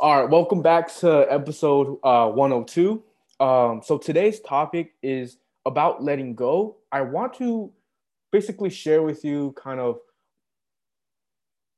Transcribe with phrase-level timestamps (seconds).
[0.00, 3.02] All right, welcome back to episode uh, 102.
[3.38, 5.36] Um, so today's topic is
[5.66, 6.78] about letting go.
[6.90, 7.70] I want to
[8.32, 9.98] basically share with you kind of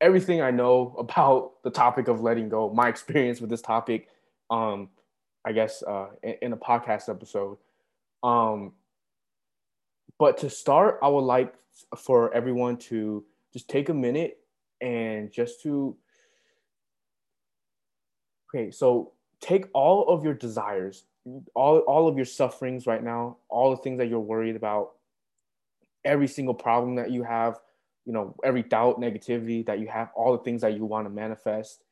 [0.00, 4.06] everything I know about the topic of letting go, my experience with this topic,
[4.50, 4.90] um,
[5.44, 7.58] I guess, uh, in, in a podcast episode.
[8.22, 8.74] Um,
[10.20, 11.56] but to start, I would like
[11.98, 14.38] for everyone to just take a minute
[14.80, 15.96] and just to
[18.54, 21.04] okay so take all of your desires
[21.54, 24.92] all, all of your sufferings right now all the things that you're worried about
[26.04, 27.60] every single problem that you have
[28.04, 31.10] you know every doubt negativity that you have all the things that you want to
[31.10, 31.84] manifest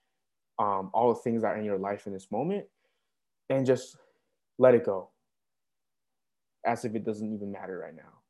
[0.60, 2.66] um, all the things that are in your life in this moment
[3.48, 3.96] and just
[4.58, 5.08] let it go.
[6.64, 8.20] As if it doesn't even matter right now.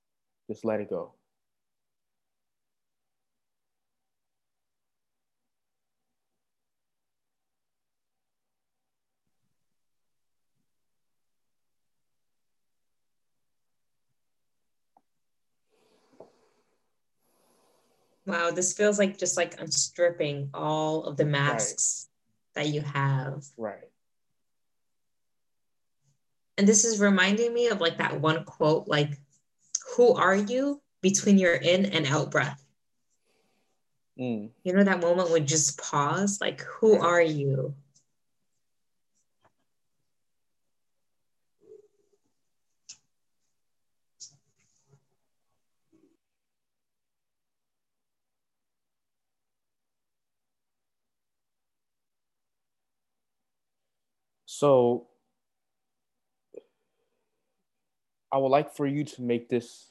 [0.49, 1.13] Just let it go
[18.31, 22.09] Wow, this feels like just like unstripping all of the masks
[22.57, 22.65] right.
[22.65, 23.45] that you have.
[23.57, 23.91] Right.
[26.59, 29.19] And this is reminding me of like that one quote like,
[29.97, 32.63] who are you between your in and out breath?
[34.19, 34.51] Mm.
[34.65, 37.03] You know, that moment when just pause, like, who right.
[37.03, 37.75] are you?
[54.61, 55.07] So
[58.31, 59.87] I would like for you to make this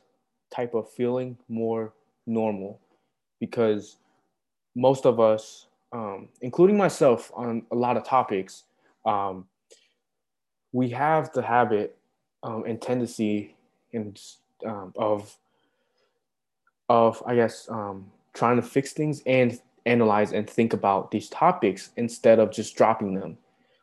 [0.53, 1.91] type of feeling more
[2.27, 2.79] normal
[3.39, 3.97] because
[4.75, 8.65] most of us, um, including myself on a lot of topics,
[9.07, 9.47] um,
[10.71, 11.97] we have the habit
[12.43, 13.55] um, and tendency
[13.91, 14.21] and
[14.67, 15.35] um, of
[16.89, 18.05] of I guess um,
[18.35, 23.15] trying to fix things and analyze and think about these topics instead of just dropping
[23.15, 23.39] them.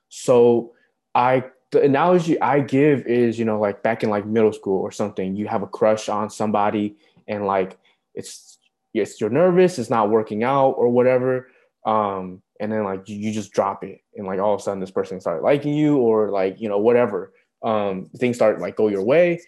[0.09, 0.71] So
[1.17, 4.93] I the analogy I give is, you know, like back in like middle school or
[4.93, 6.95] something, you have a crush on somebody
[7.27, 7.77] and like
[8.15, 8.59] it's
[8.93, 11.51] yes, you're nervous, it's not working out or whatever.
[11.85, 14.81] Um, and then like you, you just drop it and like all of a sudden
[14.81, 17.33] this person started liking you or like, you know, whatever.
[17.63, 19.41] Um, things start like go your way.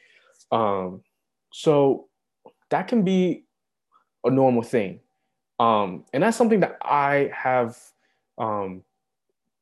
[0.51, 1.03] Um,
[1.53, 2.09] so
[2.71, 3.45] that can be
[4.25, 5.01] a normal thing.
[5.61, 7.77] Um, and that's something that I have
[8.39, 8.85] um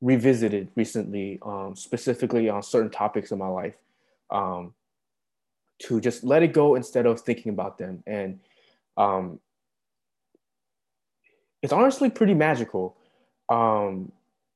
[0.06, 3.74] revisited recently, um, specifically on certain topics in my life,
[4.30, 4.72] um,
[5.80, 8.04] to just let it go instead of thinking about them.
[8.06, 8.38] And
[8.96, 9.40] um,
[11.60, 12.96] it's honestly pretty magical.
[13.48, 14.12] Um,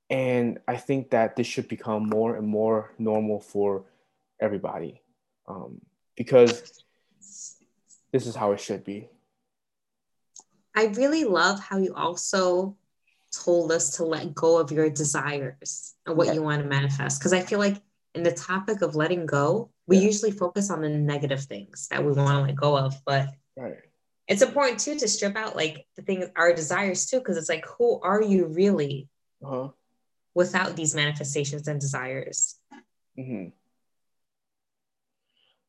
[0.09, 3.85] and I think that this should become more and more normal for
[4.41, 5.03] everybody
[5.49, 5.81] um,
[6.17, 6.85] because
[8.13, 9.09] this is how it should be.
[10.77, 12.77] I really love how you also
[13.31, 17.21] told us to let go of your desires and what you want to manifest.
[17.21, 17.77] Because I feel like
[18.15, 20.05] in the topic of letting go, we yeah.
[20.05, 22.95] usually focus on the negative things that we want to let go of.
[23.05, 23.77] But right.
[24.27, 27.67] it's important too to strip out like the things, our desires too, because it's like,
[27.79, 29.09] who are you really
[29.45, 29.69] uh-huh.
[30.35, 32.57] without these manifestations and desires?
[33.19, 33.49] Mm-hmm.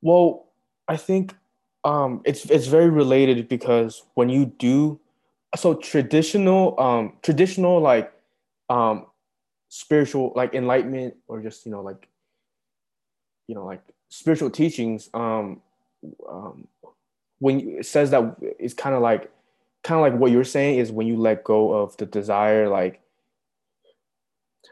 [0.01, 0.47] Well,
[0.87, 1.35] I think
[1.83, 5.00] um, it's it's very related because when you do
[5.55, 8.13] so traditional um traditional like
[8.69, 9.05] um
[9.69, 12.07] spiritual like enlightenment or just you know like
[13.47, 15.61] you know like spiritual teachings um
[16.29, 16.67] um
[17.39, 19.31] when it says that it's kind of like
[19.83, 23.01] kind of like what you're saying is when you let go of the desire like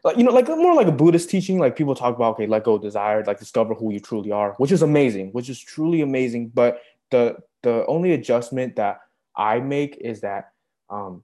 [0.04, 2.64] like you know like more like a buddhist teaching like people talk about okay let
[2.64, 6.48] go desire like discover who you truly are which is amazing which is truly amazing
[6.50, 9.02] but the the only adjustment that
[9.36, 10.52] i make is that
[10.90, 11.24] um,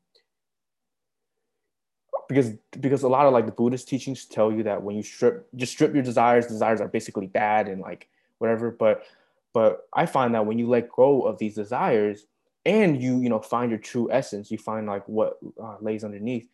[2.27, 5.47] because because a lot of like the Buddhist teachings tell you that when you strip
[5.55, 8.07] just strip your desires, desires are basically bad and like
[8.39, 8.71] whatever.
[8.71, 9.03] But
[9.53, 12.25] but I find that when you let go of these desires
[12.65, 16.47] and you you know find your true essence, you find like what uh, lays underneath.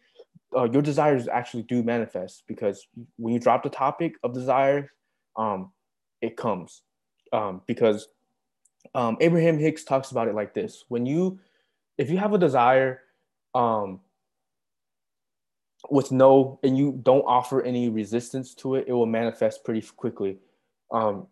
[0.55, 2.85] Uh, your desires actually do manifest because
[3.17, 4.91] when you drop the topic of desire,
[5.37, 5.71] um,
[6.21, 6.81] it comes
[7.31, 8.09] um, because
[8.93, 11.39] um, Abraham Hicks talks about it like this: when you
[11.97, 13.01] if you have a desire
[13.53, 13.99] um,
[15.89, 20.37] with no and you don't offer any resistance to it, it will manifest pretty quickly.
[20.91, 21.27] Um,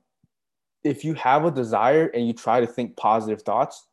[0.83, 3.87] if you have a desire and you try to think positive thoughts,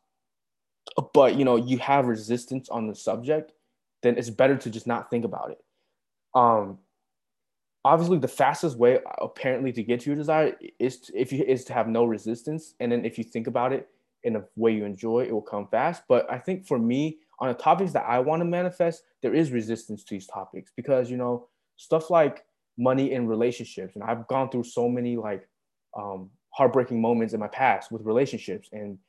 [1.13, 3.51] but you know you have resistance on the subject,
[4.03, 5.63] then it's better to just not think about it.
[6.33, 6.79] Um,
[7.87, 11.63] obviously the fastest way apparently to get to your desire is to, if you is
[11.63, 13.87] to have no resistance and then if you think about it
[14.27, 17.47] in a way you enjoy it will come fast but i think for me on
[17.47, 21.17] the topics that i want to manifest there is resistance to these topics because you
[21.17, 21.47] know
[21.77, 22.45] stuff like
[22.77, 25.47] money and relationships and i've gone through so many like
[25.97, 28.99] um, heartbreaking moments in my past with relationships and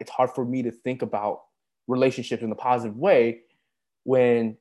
[0.00, 1.44] it's hard for me to think about
[1.86, 3.40] relationships in a positive way
[4.04, 4.56] when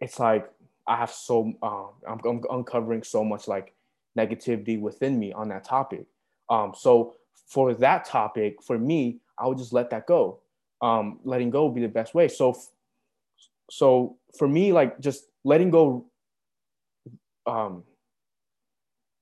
[0.00, 0.50] it's like
[0.86, 3.74] I have so um, I'm, I'm, uncovering so much like
[4.18, 6.06] negativity within me on that topic.
[6.48, 7.14] Um, so
[7.46, 10.38] for that topic, for me, I would just let that go.
[10.82, 12.28] Um, letting go would be the best way.
[12.28, 12.56] So,
[13.70, 16.06] so for me, like just letting go,
[17.46, 17.84] um,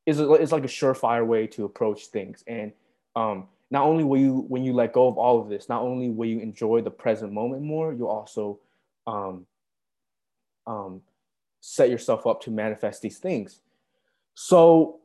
[0.07, 2.43] is a, is like a surefire way to approach things.
[2.47, 2.73] And
[3.17, 6.11] um, not only will you when you let go of all of this, not only
[6.11, 8.59] will you enjoy the present moment more, you'll also
[9.07, 9.47] um,
[10.67, 11.03] um,
[11.61, 13.61] set yourself up to manifest these things.
[14.35, 15.01] So,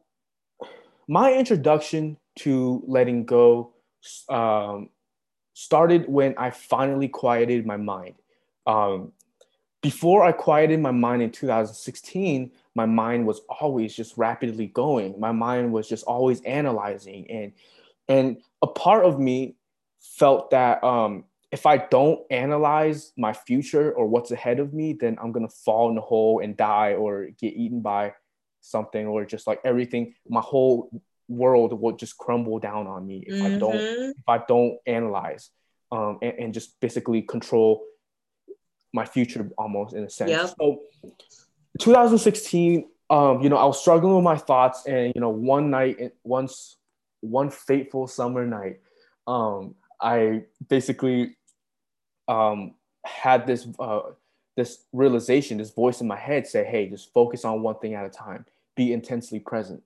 [1.07, 3.73] my introduction to letting go
[4.29, 4.89] um,
[5.53, 8.15] started when I finally quieted my mind.
[8.65, 9.11] Um,
[9.81, 15.19] before I quieted my mind in 2016, my mind was always just rapidly going.
[15.19, 17.51] My mind was just always analyzing, and
[18.07, 19.55] and a part of me
[19.99, 25.17] felt that um, if I don't analyze my future or what's ahead of me, then
[25.21, 28.13] I'm gonna fall in the hole and die or get eaten by
[28.61, 30.89] something or just like everything, my whole
[31.27, 33.45] world will just crumble down on me if mm-hmm.
[33.45, 34.11] I don't mm-hmm.
[34.11, 35.49] if I don't analyze
[35.91, 37.83] um, and, and, just basically control
[38.93, 40.31] my future almost in a sense.
[40.31, 40.55] Yep.
[40.59, 40.81] So
[41.79, 46.13] 2016, um, you know, I was struggling with my thoughts and you know, one night
[46.23, 46.77] once
[47.21, 48.79] one fateful summer night,
[49.27, 51.37] um, I basically
[52.27, 52.75] um,
[53.05, 54.01] had this uh,
[54.55, 58.05] this realization, this voice in my head say, "Hey, just focus on one thing at
[58.05, 58.45] a time.
[58.75, 59.83] Be intensely present."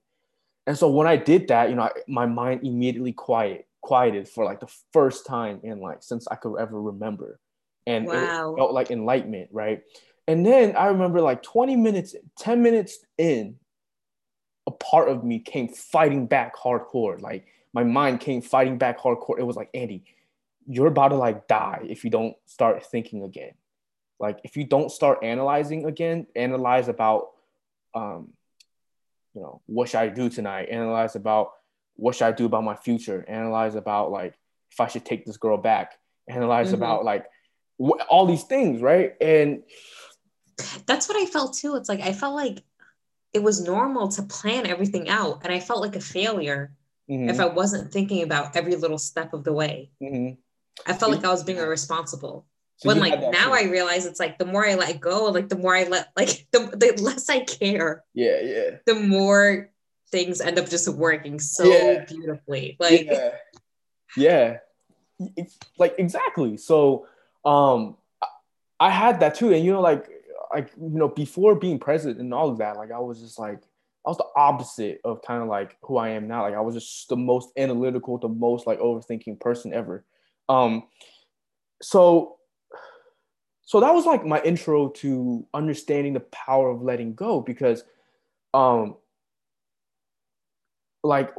[0.68, 4.44] And so when I did that, you know, I, my mind immediately quiet quieted for
[4.44, 7.40] like the first time in like since I could ever remember,
[7.86, 8.54] and wow.
[8.54, 9.82] it felt like enlightenment, right?
[10.28, 13.56] And then I remember like 20 minutes, 10 minutes in,
[14.68, 17.22] a part of me came fighting back hardcore.
[17.22, 19.40] Like my mind came fighting back hardcore.
[19.40, 20.04] It was like, Andy,
[20.68, 23.54] you're about to like die if you don't start thinking again.
[24.20, 27.30] Like if you don't start analyzing again, analyze about
[27.96, 28.34] um,
[29.38, 30.70] you know, what should I do tonight?
[30.70, 31.52] Analyze about
[31.96, 33.24] what should I do about my future?
[33.28, 34.34] Analyze about like
[34.72, 35.94] if I should take this girl back.
[36.28, 36.78] Analyze mm-hmm.
[36.78, 37.28] about like
[37.80, 39.14] wh- all these things, right?
[39.22, 39.62] And
[40.88, 41.76] that's what I felt too.
[41.76, 42.64] It's like I felt like
[43.32, 46.72] it was normal to plan everything out, and I felt like a failure
[47.08, 47.30] mm-hmm.
[47.30, 49.92] if I wasn't thinking about every little step of the way.
[50.02, 50.34] Mm-hmm.
[50.90, 52.48] I felt like I was being irresponsible.
[52.78, 55.58] So when like now I realize it's like the more I let go, like the
[55.58, 58.04] more I let like the, the less I care.
[58.14, 58.70] Yeah, yeah.
[58.86, 59.72] The more
[60.12, 62.06] things end up just working so yeah.
[62.06, 62.78] beautifully.
[62.80, 63.30] Like yeah.
[64.16, 64.58] yeah.
[65.36, 66.58] It's Like exactly.
[66.58, 67.08] So
[67.44, 67.98] um
[68.80, 69.54] I had that too.
[69.54, 70.08] And you know, like
[70.54, 73.64] like you know, before being president and all of that, like I was just like
[74.06, 76.44] I was the opposite of kind of like who I am now.
[76.44, 80.06] Like I was just the most analytical, the most like overthinking person ever.
[80.48, 80.84] Um,
[81.82, 82.37] so,
[83.68, 87.84] so that was like my intro to understanding the power of letting go because,
[88.54, 88.96] um,
[91.04, 91.34] like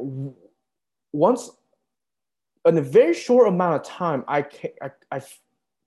[1.11, 1.49] once
[2.67, 4.45] in a very short amount of time, I,
[4.79, 5.21] I, I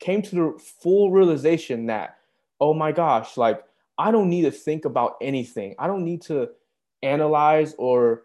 [0.01, 2.17] came to the full realization that,
[2.61, 3.63] oh my gosh, like
[3.97, 5.77] I don't need to think about anything.
[5.79, 6.51] I don't need to
[7.05, 8.23] analyze or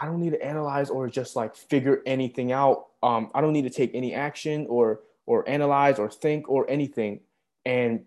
[0.00, 2.86] I don't need to analyze or just like figure anything out.
[3.02, 7.20] Um, I don't need to take any action or or analyze or think or anything.
[7.64, 8.04] And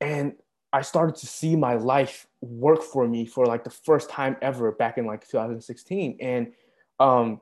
[0.00, 0.34] and
[0.72, 4.72] I started to see my life work for me for like the first time ever
[4.72, 6.16] back in like 2016.
[6.20, 6.52] And
[6.98, 7.40] um,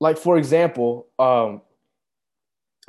[0.00, 1.60] like for example, um,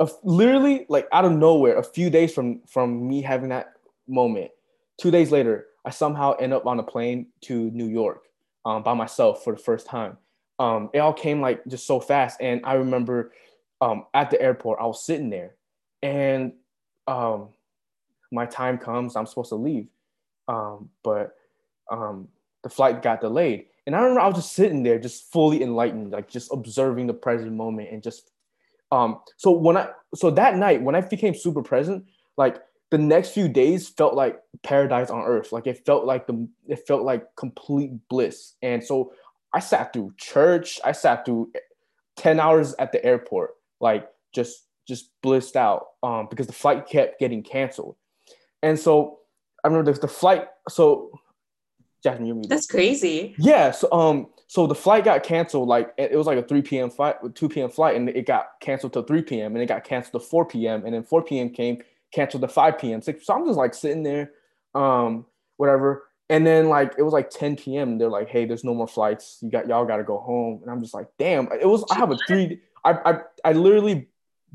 [0.00, 3.74] of literally like out of nowhere, a few days from from me having that
[4.06, 4.50] moment,
[4.96, 8.24] two days later, I somehow end up on a plane to New York
[8.64, 10.16] um, by myself for the first time.
[10.58, 12.40] Um, it all came like just so fast.
[12.40, 13.32] And I remember
[13.80, 15.54] um, at the airport, I was sitting there
[16.02, 16.52] and
[17.06, 17.48] um,
[18.30, 19.88] my time comes, I'm supposed to leave.
[20.48, 21.34] Um, but
[21.90, 22.28] um,
[22.62, 23.66] the flight got delayed.
[23.86, 27.14] And I remember I was just sitting there, just fully enlightened, like just observing the
[27.14, 28.30] present moment and just
[28.90, 32.04] um so when I so that night when I became super present,
[32.36, 35.52] like the next few days felt like paradise on earth.
[35.52, 38.54] Like it felt like the it felt like complete bliss.
[38.62, 39.12] And so
[39.52, 40.80] I sat through church.
[40.84, 41.52] I sat through
[42.16, 47.20] 10 hours at the airport, like just just blissed out um, because the flight kept
[47.20, 47.96] getting canceled.
[48.62, 49.18] And so
[49.62, 50.48] I remember the, the flight.
[50.68, 51.12] So,
[52.02, 53.34] Jasmine, you That's crazy.
[53.38, 53.70] Yeah.
[53.70, 55.68] So um, so the flight got canceled.
[55.68, 56.90] Like it was like a 3 p.m.
[56.90, 57.70] flight, 2 p.m.
[57.70, 59.54] flight, and it got canceled to 3 p.m.
[59.54, 60.84] and it got canceled to 4 p.m.
[60.84, 61.50] and then 4 p.m.
[61.50, 61.82] came
[62.12, 63.02] canceled to 5 p.m.
[63.02, 64.32] So I'm just like sitting there,
[64.74, 65.26] um,
[65.58, 66.04] whatever.
[66.30, 67.98] And then like it was like 10 p.m.
[67.98, 69.38] They're like, hey, there's no more flights.
[69.40, 70.60] You got y'all got to go home.
[70.62, 71.50] And I'm just like, damn.
[71.52, 72.60] It was I have a three.
[72.84, 74.08] I I I literally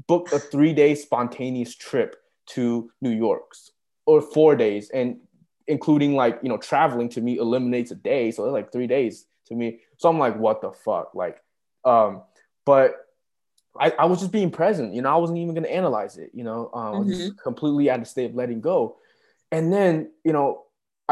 [0.08, 2.16] booked a three day spontaneous trip
[2.46, 3.56] to New York
[4.06, 5.18] or four days, and
[5.68, 9.26] including like you know traveling to me eliminates a day, so it's like three days
[9.48, 9.80] to me.
[9.98, 11.42] So I'm like, what the fuck, like,
[11.86, 12.24] um,
[12.66, 12.96] but
[13.80, 16.44] I, I was just being present, you know, I wasn't even gonna analyze it, you
[16.44, 17.38] know, um, mm-hmm.
[17.42, 18.98] Completely at the state of letting go,
[19.52, 20.64] and then you know,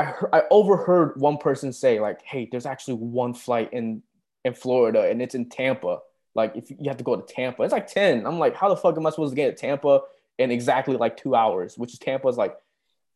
[0.01, 4.03] I I overheard one person say like, hey, there's actually one flight in
[4.43, 5.99] in Florida, and it's in Tampa.
[6.33, 8.25] Like if you have to go to Tampa, it's like 10.
[8.25, 10.01] I'm like, how the fuck am I supposed to get to Tampa
[10.37, 11.77] in exactly like two hours?
[11.77, 12.55] Which is Tampa is like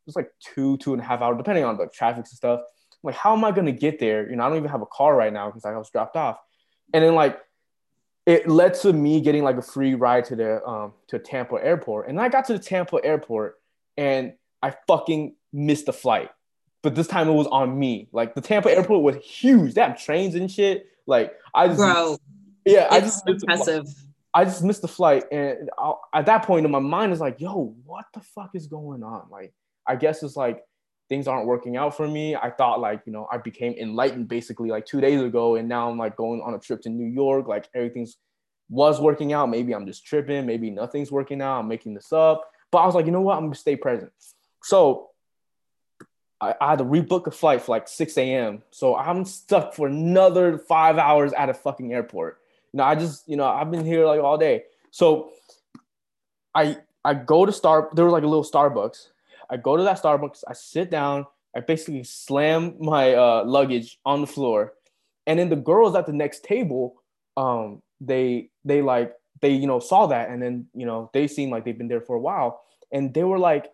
[0.07, 2.59] it's like two, two and a half hours, depending on the traffic and stuff.
[2.61, 4.29] I'm like, how am I gonna get there?
[4.29, 6.37] You know, I don't even have a car right now because I was dropped off.
[6.93, 7.39] And then like
[8.25, 12.09] it led to me getting like a free ride to the um to Tampa airport.
[12.09, 13.55] And I got to the Tampa airport
[13.97, 16.29] and I fucking missed the flight.
[16.85, 18.09] But this time it was on me.
[18.11, 19.73] Like the Tampa airport was huge.
[19.73, 20.85] They have trains and shit.
[21.07, 22.17] Like I just Bro,
[22.63, 23.87] yeah, I just impressive.
[24.35, 27.41] I just missed the flight, and I, at that point in my mind is like,
[27.41, 29.51] "Yo, what the fuck is going on?" Like,
[29.87, 30.63] I guess it's like
[31.09, 32.35] things aren't working out for me.
[32.35, 35.55] I thought like, you know, I became enlightened basically like two days ago.
[35.55, 37.47] And now I'm like going on a trip to New York.
[37.47, 38.17] Like everything's
[38.69, 39.49] was working out.
[39.49, 40.45] Maybe I'm just tripping.
[40.45, 41.61] Maybe nothing's working out.
[41.61, 42.47] I'm making this up.
[42.71, 43.37] But I was like, you know what?
[43.37, 44.11] I'm gonna stay present.
[44.61, 45.09] So
[46.41, 48.63] I, I had to rebook a flight for like 6 a.m.
[48.71, 52.39] So I'm stuck for another five hours at a fucking airport.
[52.73, 54.63] You know, I just, you know, I've been here like all day.
[54.91, 55.31] So
[56.53, 57.89] I I go to Star.
[57.93, 59.07] There was like a little Starbucks
[59.49, 61.25] I go to that Starbucks, I sit down,
[61.55, 64.73] I basically slam my uh, luggage on the floor,
[65.27, 67.01] and then the girls at the next table,
[67.37, 71.49] um, they they like they you know saw that, and then you know they seem
[71.49, 72.61] like they've been there for a while,
[72.91, 73.71] and they were like,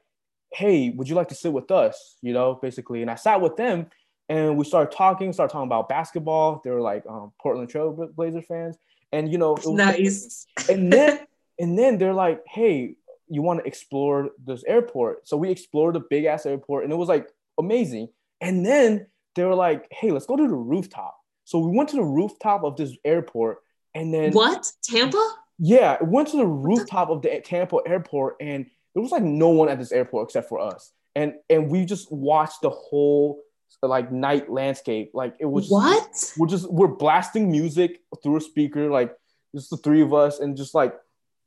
[0.52, 3.56] "Hey, would you like to sit with us?" You know, basically, and I sat with
[3.56, 3.88] them,
[4.30, 6.62] and we started talking, started talking about basketball.
[6.64, 8.78] They were like um, Portland Trail Blazer fans,
[9.12, 10.46] and you know, nice.
[10.70, 11.20] and then
[11.60, 12.96] and then they're like, "Hey,
[13.32, 15.26] you want to explore this airport.
[15.26, 18.10] So we explored the big ass airport and it was like amazing.
[18.42, 21.18] And then they were like, hey, let's go to the rooftop.
[21.46, 23.60] So we went to the rooftop of this airport
[23.96, 24.70] and then what?
[24.84, 25.36] Tampa?
[25.58, 29.50] Yeah, it went to the rooftop of the Tampa airport and there was like no
[29.50, 30.92] one at this airport except for us.
[31.16, 33.42] And and we just watched the whole
[33.82, 35.12] like night landscape.
[35.14, 36.12] Like it was what?
[36.12, 39.16] Just, we're just we're blasting music through a speaker, like
[39.56, 40.94] just the three of us, and just like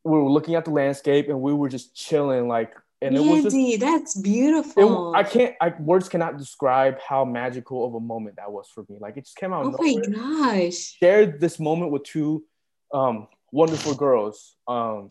[0.04, 3.44] we were looking at the landscape and we were just chilling like and Andy, it
[3.44, 5.14] was just, that's beautiful.
[5.14, 8.84] It, I can't I words cannot describe how magical of a moment that was for
[8.88, 8.96] me.
[8.98, 9.66] Like it just came out.
[9.66, 10.96] Oh my gosh.
[10.98, 12.44] Shared this moment with two
[12.92, 14.56] um wonderful girls.
[14.66, 15.08] Um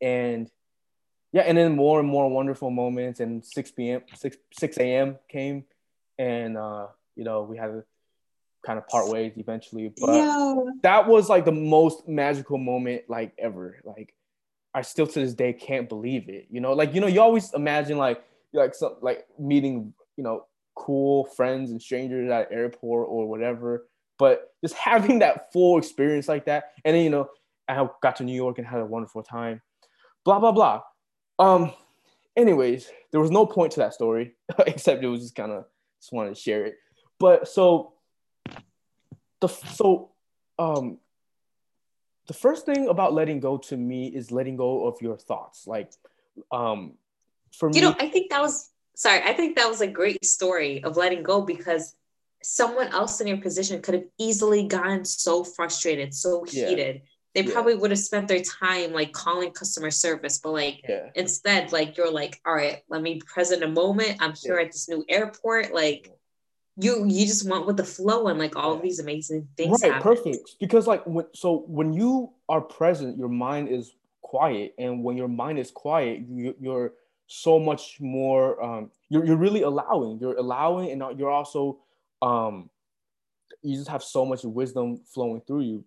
[0.00, 0.48] and
[1.34, 4.02] yeah, and then more and more wonderful moments and 6 p.m.
[4.14, 5.18] 6 6 a.m.
[5.28, 5.64] came
[6.16, 6.86] and uh
[7.16, 7.84] you know we had to
[8.64, 9.92] kind of part ways eventually.
[10.00, 10.54] But yeah.
[10.82, 13.80] that was like the most magical moment like ever.
[13.82, 14.14] Like
[14.72, 16.46] I still to this day can't believe it.
[16.50, 18.22] You know, like you know, you always imagine like
[18.52, 23.88] like some like meeting, you know, cool friends and strangers at airport or whatever.
[24.20, 27.28] But just having that full experience like that, and then you know,
[27.66, 29.62] I got to New York and had a wonderful time.
[30.24, 30.82] Blah blah blah.
[31.38, 31.72] Um.
[32.36, 34.34] Anyways, there was no point to that story
[34.66, 35.66] except it was just kind of
[36.00, 36.76] just wanted to share it.
[37.20, 37.94] But so
[39.40, 40.10] the so
[40.58, 40.98] um
[42.26, 45.66] the first thing about letting go to me is letting go of your thoughts.
[45.66, 45.92] Like
[46.50, 46.94] um
[47.56, 50.24] for you me, know, I think that was sorry, I think that was a great
[50.24, 51.94] story of letting go because
[52.42, 56.96] someone else in your position could have easily gotten so frustrated, so heated.
[56.96, 57.08] Yeah.
[57.34, 57.52] They yeah.
[57.52, 61.10] probably would have spent their time like calling customer service, but like yeah.
[61.16, 64.18] instead, like you're like, all right, let me present a moment.
[64.20, 65.74] I'm here at this new airport.
[65.74, 66.14] Like
[66.76, 70.16] you you just want with the flow and like all these amazing things right happen.
[70.16, 75.16] perfect because like when so when you are present your mind is quiet and when
[75.16, 76.92] your mind is quiet you, you're
[77.26, 81.78] so much more um you're, you're really allowing you're allowing and you're also
[82.22, 82.68] um
[83.62, 85.84] you just have so much wisdom flowing through you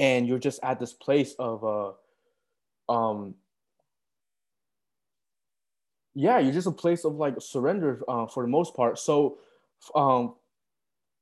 [0.00, 1.92] and you're just at this place of uh
[2.92, 3.34] um
[6.14, 8.98] yeah you're just a place of like surrender uh, for the most part.
[8.98, 9.38] So
[9.94, 10.34] um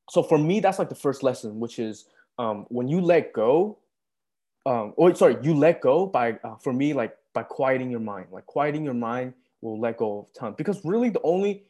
[0.08, 2.06] so for me that's like the first lesson which is
[2.38, 3.78] um when you let go
[4.64, 8.28] um or sorry you let go by uh, for me like by quieting your mind.
[8.30, 10.54] Like quieting your mind will let go of time.
[10.56, 11.64] Because really the only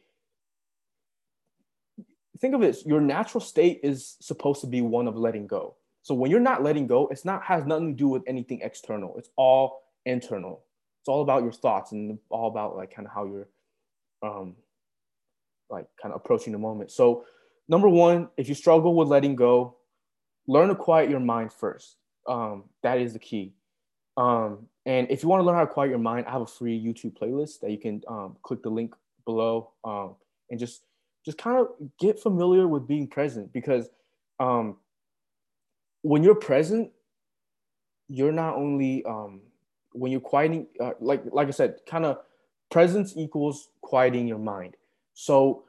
[2.39, 5.75] think of it your natural state is supposed to be one of letting go
[6.09, 9.15] so when you're not letting go it's not has nothing to do with anything external.
[9.19, 10.63] It's all internal.
[11.03, 13.47] It's all about your thoughts and all about like kind of how you're
[14.23, 14.55] um
[15.69, 16.89] like kind of approaching the moment.
[16.89, 17.25] So
[17.67, 19.77] number one if you struggle with letting go
[20.47, 21.97] learn to quiet your mind first.
[22.27, 23.53] Um that is the key.
[24.17, 26.47] Um and if you want to learn how to quiet your mind, I have a
[26.47, 30.15] free YouTube playlist that you can um, click the link below um,
[30.49, 30.81] and just
[31.23, 31.67] just kind of
[31.99, 33.89] get familiar with being present because
[34.39, 34.77] um,
[36.01, 36.91] when you're present,
[38.07, 39.41] you're not only um,
[39.93, 42.19] when you're quieting, uh, like like I said, kind of
[42.71, 44.75] presence equals quieting your mind.
[45.13, 45.63] So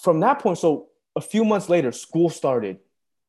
[0.00, 2.78] from that point, so a few months later, school started,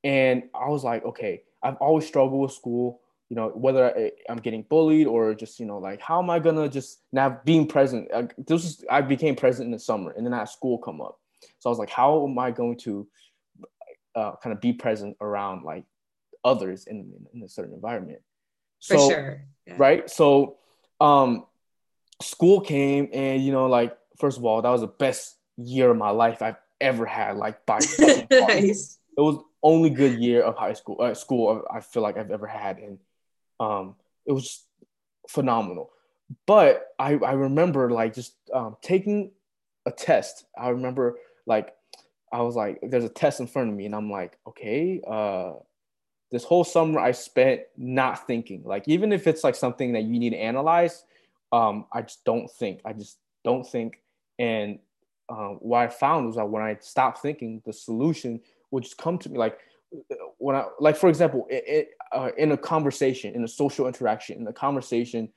[0.04, 3.02] and I was like, okay, I've always struggled with school
[3.34, 6.38] you know whether I, am getting bullied or just you know like how am I
[6.38, 8.08] gonna just now being present?
[8.38, 11.20] this is I became present in the summer, and then I had school come up,
[11.58, 13.08] so I was like, how am I going to
[14.16, 15.86] uh, kind of be present around like
[16.44, 18.20] others in, in a certain environment?
[18.80, 19.76] So, For sure, yeah.
[19.78, 20.10] right?
[20.10, 20.58] So,
[21.00, 21.46] um,
[22.22, 25.98] school came, and you know, like first of all, that was the best year of
[25.98, 27.38] my life I've ever had.
[27.38, 27.80] Like by
[28.32, 29.00] nice.
[29.18, 32.48] it was only good year of high school uh, school I feel like I've ever
[32.48, 33.00] had, and
[33.60, 34.64] um, it was
[35.30, 35.92] phenomenal.
[36.46, 39.32] But I, I remember like just um, taking
[39.86, 40.46] a test.
[40.58, 41.74] I remember like
[42.34, 45.54] I was like, there's a test in front of me, and I'm like, okay, uh,
[46.32, 48.64] this whole summer I spent not thinking.
[48.66, 51.04] Like even if it's like something that you need to analyze,
[51.52, 52.82] um, I just don't think.
[52.84, 54.02] I just don't think.
[54.40, 54.80] And
[55.30, 59.20] um, what I found was that when I stopped thinking, the solution would just come
[59.20, 59.38] to me.
[59.38, 59.60] Like
[60.38, 64.40] when I like for example it, it, uh, in a conversation in a social interaction
[64.40, 65.30] in a conversation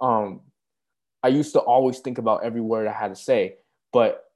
[0.00, 0.40] um
[1.22, 3.56] I used to always think about every word I had to say
[3.92, 4.31] but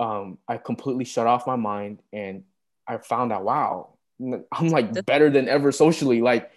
[0.00, 2.44] um I completely shut off my mind and
[2.86, 6.50] I found out wow I'm like better than ever socially like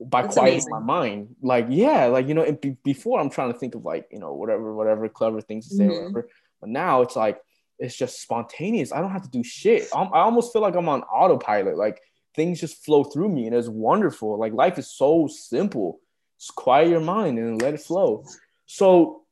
[0.00, 0.70] by quieting amazing.
[0.70, 4.08] my mind like yeah like you know be, before I'm trying to think of like
[4.10, 5.94] you know whatever whatever clever things to say mm-hmm.
[5.94, 6.28] whatever
[6.60, 7.40] but now it's like
[7.80, 8.92] it's just spontaneous.
[8.92, 9.88] I don't have to do shit.
[9.94, 11.76] I'm, i almost feel like I'm on autopilot.
[11.76, 12.00] Like
[12.36, 14.38] things just flow through me and it's wonderful.
[14.38, 15.98] Like life is so simple.
[16.38, 18.24] Just quiet your mind and let it flow.
[18.66, 19.22] So,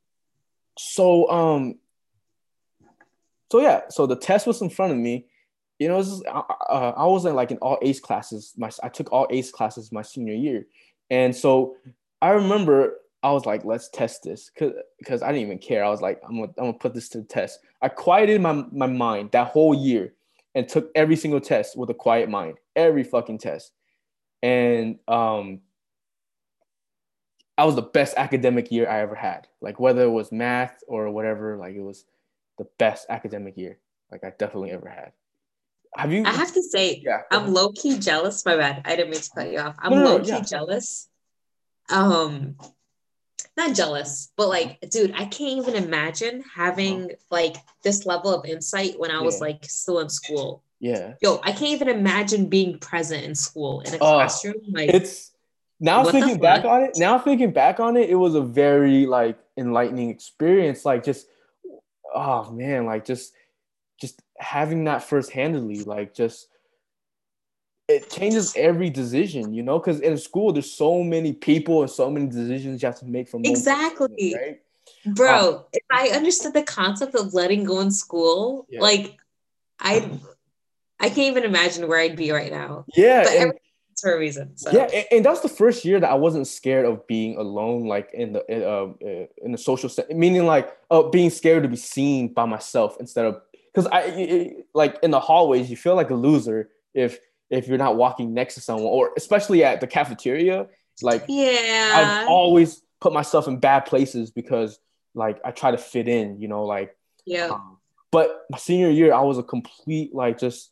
[0.78, 1.78] so, um,
[3.50, 5.26] so yeah, so the test was in front of me.
[5.78, 8.52] You know, just, I, uh, I was in like in all AICE classes.
[8.56, 10.66] My I took all AICE classes my senior year,
[11.10, 11.76] and so
[12.20, 15.84] I remember I was like, let's test this because I didn't even care.
[15.84, 17.60] I was like, I'm gonna, I'm gonna put this to the test.
[17.82, 20.14] I quieted my, my mind that whole year
[20.54, 23.72] and took every single test with a quiet mind, every fucking test.
[24.42, 25.60] And um
[27.56, 29.48] I was the best academic year I ever had.
[29.60, 32.04] Like whether it was math or whatever, like it was
[32.58, 33.78] the best academic year
[34.10, 35.12] like I definitely ever had.
[35.96, 38.44] Have you I have to say, yeah, I'm low key jealous.
[38.44, 38.82] My bad.
[38.84, 39.76] I didn't mean to cut you off.
[39.78, 40.40] I'm no, no, low key yeah.
[40.40, 41.08] jealous.
[41.90, 42.56] Um
[43.56, 47.14] not jealous, but like, dude, I can't even imagine having uh-huh.
[47.30, 49.46] like this level of insight when I was yeah.
[49.46, 50.62] like still in school.
[50.78, 51.14] Yeah.
[51.20, 54.54] Yo, I can't even imagine being present in school in a uh, classroom.
[54.70, 55.32] Like it's
[55.80, 59.38] now thinking back on it, now thinking back on it, it was a very like
[59.56, 60.84] enlightening experience.
[60.84, 61.26] Like just
[62.18, 63.32] oh man, like just
[64.00, 66.48] just having that first handedly, like just
[67.88, 72.10] it changes every decision, you know, because in school there's so many people and so
[72.10, 74.60] many decisions you have to make from exactly, right?
[75.06, 78.80] Bro, um, if I understood the concept of letting go in school, yeah.
[78.80, 79.16] like
[79.80, 80.10] I,
[81.00, 82.84] I can't even imagine where I'd be right now.
[82.94, 83.52] Yeah, but and,
[84.00, 84.56] for a reason.
[84.56, 84.70] So.
[84.72, 88.10] Yeah, and, and, that's the first year that I wasn't scared of being alone, like
[88.12, 91.76] in the in, uh, in the social set, meaning like uh, being scared to be
[91.76, 93.40] seen by myself instead of
[93.72, 97.18] because I it, like in the hallways you feel like a loser if
[97.50, 100.66] if you're not walking next to someone or especially at the cafeteria
[101.02, 104.78] like yeah i've always put myself in bad places because
[105.14, 107.78] like i try to fit in you know like yeah um,
[108.10, 110.70] but my senior year i was a complete like just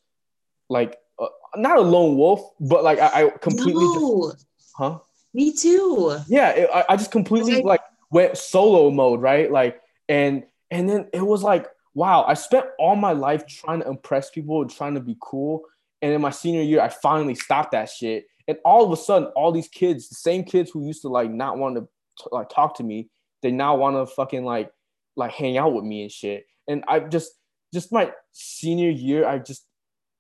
[0.69, 1.26] like uh,
[1.57, 4.33] not a lone wolf but like i, I completely no.
[4.33, 4.98] just huh
[5.35, 10.44] me too yeah it, I, I just completely like went solo mode right like and
[10.70, 14.66] and then it was like wow i spent all my life trying to impress people
[14.66, 15.64] trying to be cool
[16.02, 18.26] and in my senior year, I finally stopped that shit.
[18.48, 21.31] And all of a sudden, all these kids, the same kids who used to like
[21.31, 21.88] not want to
[22.31, 23.11] like talk to me,
[23.42, 24.70] they now want to fucking like
[25.16, 26.46] like hang out with me and shit.
[26.68, 27.33] And I just
[27.72, 29.66] just my senior year, I just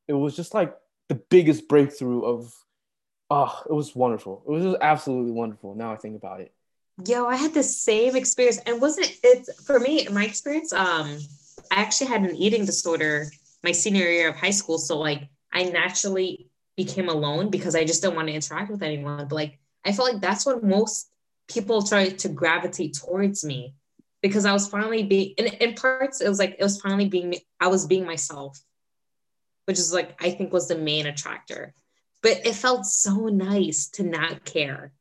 [0.08, 0.74] it was just like
[1.08, 2.52] the biggest breakthrough of
[3.30, 4.42] oh, it was wonderful.
[4.46, 5.74] It was just absolutely wonderful.
[5.74, 6.52] Now I think about it.
[7.06, 10.06] Yo, I had the same experience, and wasn't it for me?
[10.10, 11.18] My experience, um,
[11.70, 13.26] I actually had an eating disorder
[13.62, 18.02] my senior year of high school, so like I naturally became alone because I just
[18.02, 19.26] didn't want to interact with anyone.
[19.28, 21.10] But like I felt like that's what most
[21.48, 23.74] people try to gravitate towards me
[24.22, 27.34] because I was finally being in, in parts, it was like it was finally being
[27.60, 28.58] I was being myself,
[29.66, 31.74] which is like I think was the main attractor.
[32.22, 34.92] But it felt so nice to not care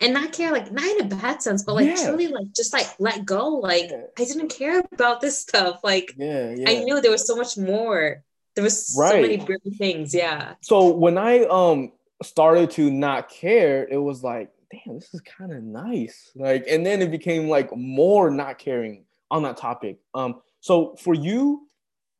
[0.00, 2.06] and not care like not in a bad sense but like yeah.
[2.06, 6.54] truly like just like let go like i didn't care about this stuff like yeah,
[6.56, 6.68] yeah.
[6.68, 8.22] i knew there was so much more
[8.54, 9.10] there was right.
[9.10, 14.22] so many brilliant things yeah so when i um started to not care it was
[14.22, 18.58] like damn this is kind of nice like and then it became like more not
[18.58, 21.66] caring on that topic um so for you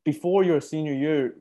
[0.03, 1.35] before your senior year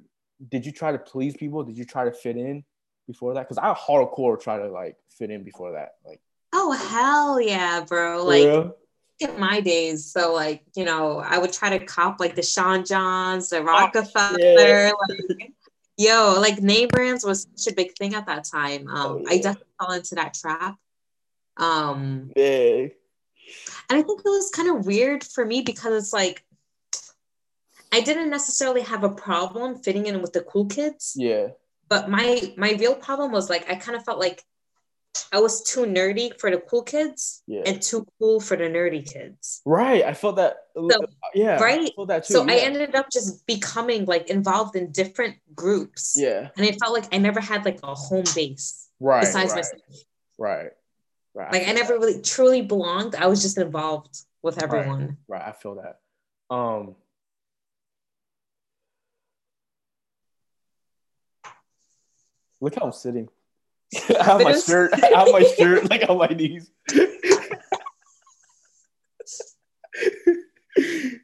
[0.48, 2.64] did you try to please people did you try to fit in
[3.06, 6.20] before that because i hardcore try to like fit in before that like
[6.56, 8.24] Oh hell yeah, bro!
[8.24, 8.72] Like
[9.18, 12.84] in my days, so like you know, I would try to cop like the Sean
[12.84, 14.38] Johns, the Rockefeller.
[14.38, 14.92] Yeah.
[15.28, 15.52] Like,
[15.96, 18.86] yo, like name brands was such a big thing at that time.
[18.86, 19.30] Um, oh, yeah.
[19.30, 20.76] I definitely fell into that trap.
[21.56, 22.86] Um, yeah.
[23.90, 26.44] And I think it was kind of weird for me because it's like
[27.94, 31.14] I didn't necessarily have a problem fitting in with the cool kids.
[31.16, 31.48] Yeah.
[31.88, 34.42] But my my real problem was like I kind of felt like
[35.32, 37.62] I was too nerdy for the cool kids yeah.
[37.66, 39.62] and too cool for the nerdy kids.
[39.64, 40.02] Right.
[40.02, 40.56] I felt that.
[40.74, 40.98] So,
[41.34, 41.62] yeah.
[41.62, 41.92] Right.
[41.96, 42.54] I that so yeah.
[42.54, 46.16] I ended up just becoming like involved in different groups.
[46.18, 46.48] Yeah.
[46.56, 48.88] And it felt like I never had like a home base.
[48.98, 49.20] Right.
[49.20, 49.58] Besides right.
[49.58, 49.82] myself.
[50.36, 50.70] Right.
[51.32, 51.52] Right.
[51.52, 53.14] Like I never really truly belonged.
[53.14, 55.16] I was just involved with everyone.
[55.28, 55.38] Right.
[55.38, 55.48] right.
[55.48, 56.00] I feel that.
[56.52, 56.96] Um.
[62.64, 63.28] Look how I'm sitting.
[64.18, 64.92] I have my shirt.
[64.94, 66.70] I have my shirt like on my knees.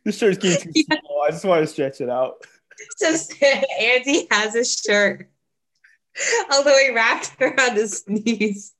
[0.04, 1.24] this shirt's getting too small.
[1.26, 2.44] I just want to stretch it out.
[3.00, 3.34] Just
[3.80, 5.30] Andy has a shirt
[6.52, 8.74] although he wrapped around his knees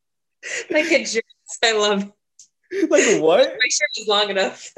[0.70, 1.58] like a dress.
[1.64, 2.10] I love
[2.70, 2.90] it.
[2.90, 3.48] Like what?
[3.48, 4.70] My shirt is long enough.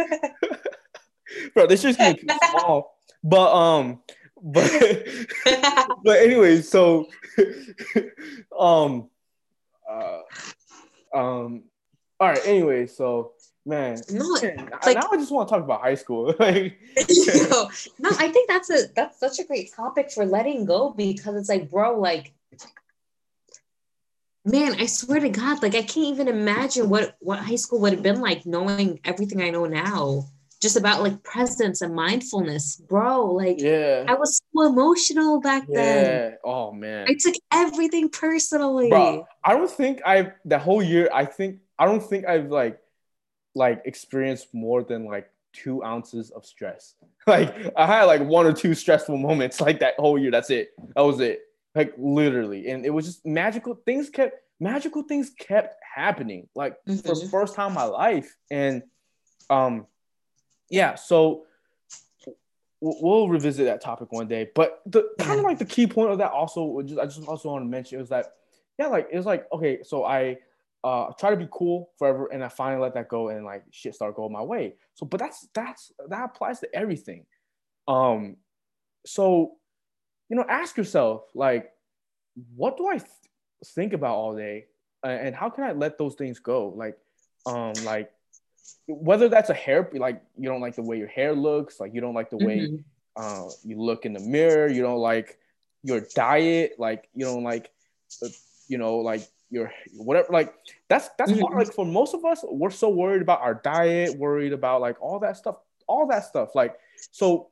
[1.55, 2.99] Bro, this shirt's getting too small.
[3.23, 4.01] But um,
[4.43, 4.71] but
[6.05, 7.09] but anyway, so
[8.59, 9.09] um
[9.89, 10.21] uh
[11.15, 11.63] um
[12.19, 13.33] all right, anyway, so
[13.65, 16.35] man, no, man, like, now I just want to talk about high school.
[16.41, 16.79] like
[17.99, 21.49] no, I think that's a that's such a great topic for letting go because it's
[21.49, 22.33] like, bro, like
[24.45, 27.93] man, I swear to God, like I can't even imagine what what high school would
[27.93, 30.25] have been like knowing everything I know now
[30.63, 33.33] just about like presence and mindfulness, bro.
[33.33, 35.83] Like, yeah, I was so emotional back yeah.
[35.83, 36.37] then.
[36.45, 38.89] Oh man, I took everything personally.
[38.89, 41.11] Bro, I don't think I the whole year.
[41.13, 42.79] I think I don't think I've like
[43.57, 46.95] like experienced more than like two ounces of stress.
[47.25, 50.33] Like I had like one or two stressful moments like that whole year.
[50.33, 50.71] That's it.
[50.97, 51.39] That was it.
[51.73, 53.77] Like literally, and it was just magical.
[53.87, 56.49] Things kept magical things kept happening.
[56.57, 56.97] Like mm-hmm.
[56.97, 58.83] for the first time in my life, and
[59.51, 59.87] um
[60.73, 61.45] yeah, so
[62.81, 64.51] we'll revisit that topic one day.
[64.55, 67.51] But the kind of like the key point of that also, just, I just also
[67.51, 68.33] want to mention is that,
[68.79, 70.39] yeah, like it's like okay, so I
[70.83, 73.95] uh try to be cool forever, and I finally let that go, and like shit
[73.95, 74.75] started going my way.
[74.95, 77.27] So, but that's that's that applies to everything.
[77.87, 78.39] Um,
[79.05, 79.57] so
[80.31, 81.71] you know, ask yourself like,
[82.57, 83.11] what do I th-
[83.67, 84.69] think about all day,
[85.05, 86.69] and how can I let those things go?
[86.69, 86.97] Like,
[87.45, 88.11] um, like
[88.87, 92.01] whether that's a hair like you don't like the way your hair looks like you
[92.01, 92.77] don't like the way mm-hmm.
[93.17, 95.39] uh, you look in the mirror you don't like
[95.83, 97.71] your diet like you don't like
[98.69, 100.55] you know like your whatever like
[100.89, 101.43] that's that's mm-hmm.
[101.43, 101.67] hard.
[101.67, 105.19] like for most of us we're so worried about our diet worried about like all
[105.19, 106.77] that stuff all that stuff like
[107.11, 107.49] so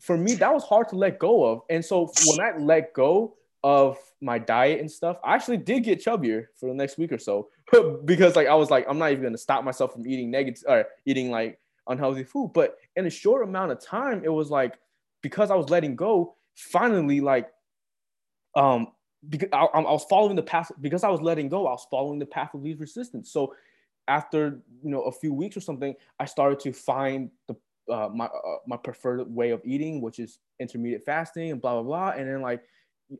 [0.00, 3.34] for me that was hard to let go of and so when i let go
[3.62, 7.18] of my diet and stuff, I actually did get chubbier for the next week or
[7.18, 7.48] so
[8.04, 10.86] because like I was like, I'm not even gonna stop myself from eating negative or
[11.04, 11.58] eating like
[11.88, 12.52] unhealthy food.
[12.54, 14.78] But in a short amount of time, it was like
[15.22, 17.48] because I was letting go, finally like
[18.54, 18.88] um
[19.28, 22.18] because I, I was following the path because I was letting go, I was following
[22.18, 23.32] the path of least resistance.
[23.32, 23.54] So
[24.08, 27.56] after you know a few weeks or something, I started to find the
[27.92, 31.82] uh, my uh, my preferred way of eating, which is intermediate fasting and blah blah
[31.82, 32.10] blah.
[32.10, 32.62] And then like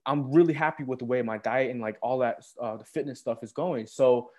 [0.07, 3.21] I'm really happy with the way my diet and like all that uh, the fitness
[3.21, 3.87] stuff is going.
[3.87, 4.31] So,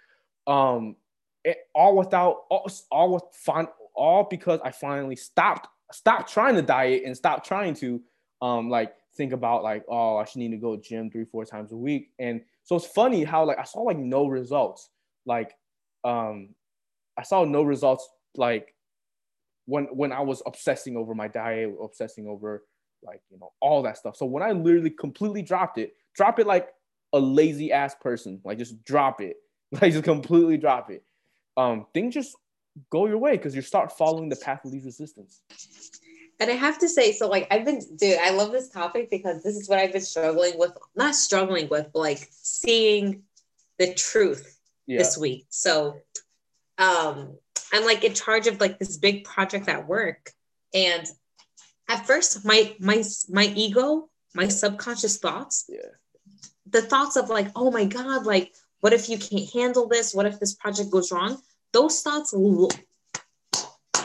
[0.48, 0.96] um,
[1.44, 6.62] it, all without all, all with fun, all because I finally stopped stopped trying to
[6.62, 8.02] diet and stopped trying to
[8.42, 11.46] um like think about like oh I should need to go to gym three four
[11.46, 12.12] times a week.
[12.20, 14.90] And so it's funny how like I saw like no results
[15.26, 15.56] like
[16.04, 16.50] um
[17.18, 18.74] I saw no results like
[19.66, 22.64] when when I was obsessing over my diet, obsessing over
[23.06, 24.16] like you know all that stuff.
[24.16, 26.70] So when I literally completely dropped it, drop it like
[27.14, 29.38] a lazy ass person, like just drop it,
[29.72, 31.04] like just completely drop it.
[31.56, 32.36] Um, things just
[32.90, 35.42] go your way because you start following the path of least resistance.
[36.40, 39.44] And I have to say, so like I've been, dude, I love this topic because
[39.44, 43.24] this is what I've been struggling with, not struggling with, but like seeing
[43.78, 44.98] the truth yeah.
[44.98, 45.46] this week.
[45.50, 45.98] So
[46.80, 47.38] um
[47.72, 50.32] I'm like in charge of like this big project at work.
[50.74, 51.08] And
[51.94, 55.92] at first my my my ego, my subconscious thoughts, yeah.
[56.70, 60.14] the thoughts of like, oh my God, like what if you can't handle this?
[60.14, 61.38] What if this project goes wrong?
[61.72, 62.34] Those thoughts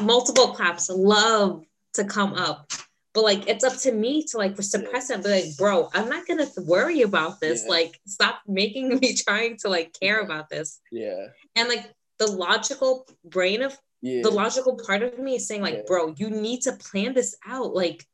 [0.01, 2.71] multiple claps love to come up
[3.15, 6.25] but like it's up to me to like suppress it be like bro i'm not
[6.27, 7.71] gonna worry about this yeah.
[7.71, 13.07] like stop making me trying to like care about this yeah and like the logical
[13.25, 14.23] brain of yeah.
[14.23, 15.83] the logical part of me is saying like yeah.
[15.87, 18.07] bro you need to plan this out like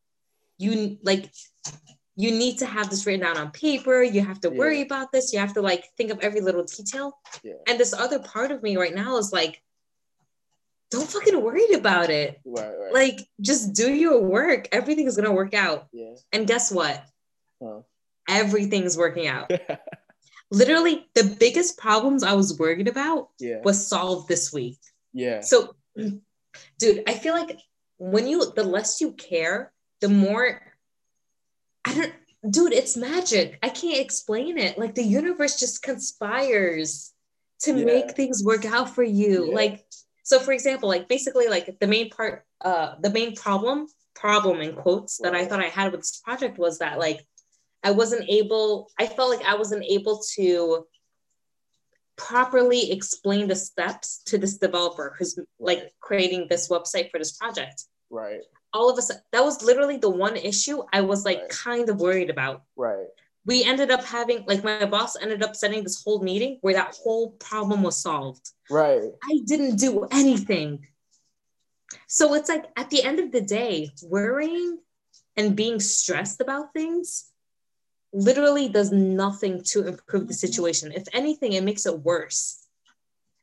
[0.59, 1.33] you like
[2.17, 5.33] you need to have this written down on paper you have to worry about this
[5.33, 7.19] you have to like think of every little detail
[7.69, 9.61] and this other part of me right now is like
[10.95, 12.41] don't fucking worry about it.
[12.45, 12.93] Right, right.
[12.93, 14.69] Like, just do your work.
[14.71, 15.89] Everything is gonna work out.
[15.93, 16.15] Yeah.
[16.33, 17.05] And guess what?
[17.63, 17.81] Huh.
[18.29, 19.51] Everything's working out.
[20.51, 23.61] Literally, the biggest problems I was worried about yeah.
[23.65, 24.79] was solved this week.
[25.15, 25.41] Yeah.
[25.41, 25.75] So,
[26.79, 27.59] dude, I feel like
[27.97, 30.61] when you the less you care, the more
[31.85, 32.13] I don't
[32.51, 33.59] dude, it's magic.
[33.63, 34.79] I can't explain it.
[34.79, 37.13] Like the universe just conspires
[37.61, 37.85] to yeah.
[37.85, 39.47] make things work out for you.
[39.47, 39.55] Yeah.
[39.55, 39.85] Like
[40.23, 44.75] so for example, like basically like the main part, uh, the main problem, problem in
[44.75, 47.27] quotes that I thought I had with this project was that like
[47.83, 50.87] I wasn't able, I felt like I wasn't able to
[52.17, 57.85] properly explain the steps to this developer who's like creating this website for this project.
[58.11, 58.41] Right.
[58.73, 61.49] All of a sudden, that was literally the one issue I was like right.
[61.49, 62.63] kind of worried about.
[62.77, 63.07] Right
[63.47, 66.97] we ended up having like my boss ended up setting this whole meeting where that
[67.03, 68.51] whole problem was solved.
[68.71, 69.11] Right.
[69.23, 70.87] I didn't do anything.
[72.07, 74.79] So it's like at the end of the day, worrying
[75.37, 77.31] and being stressed about things
[78.15, 80.93] literally does nothing to improve the situation.
[80.93, 82.65] If anything, it makes it worse.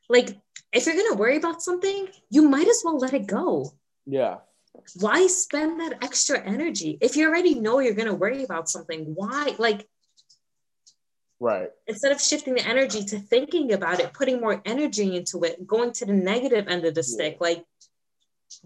[0.09, 0.37] Like
[0.71, 3.73] if you're going to worry about something, you might as well let it go.
[4.05, 4.37] Yeah.
[4.99, 6.97] Why spend that extra energy?
[7.01, 9.87] If you already know you're going to worry about something, why like
[11.41, 11.69] Right.
[11.87, 15.91] Instead of shifting the energy to thinking about it, putting more energy into it, going
[15.93, 17.65] to the negative end of the stick, like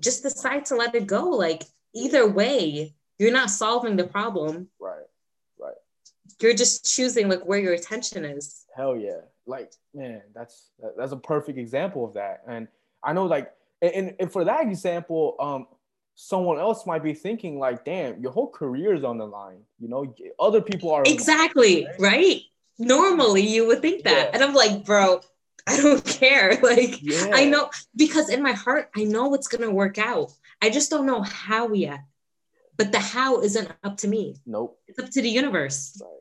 [0.02, 1.30] just decide to let it go.
[1.30, 1.64] Like
[1.94, 4.68] either way, you're not solving the problem.
[4.78, 4.92] Right.
[4.92, 5.06] Right.
[6.42, 8.66] You're just choosing like where your attention is.
[8.76, 9.22] Hell yeah.
[9.46, 12.44] Like, man, that's that's a perfect example of that.
[12.48, 12.68] And
[13.04, 15.68] I know like and, and for that example, um,
[16.16, 19.60] someone else might be thinking like, damn, your whole career is on the line.
[19.80, 22.42] You know, other people are exactly right
[22.78, 24.30] normally you would think that.
[24.30, 24.32] Yeah.
[24.34, 25.22] And I'm like, bro,
[25.68, 26.58] I don't care.
[26.62, 27.32] Like, yeah.
[27.34, 30.32] I know because in my heart, I know it's gonna work out.
[30.62, 32.00] I just don't know how yet.
[32.78, 34.36] But the how isn't up to me.
[34.46, 34.80] Nope.
[34.88, 35.98] It's up to the universe.
[36.02, 36.12] Right.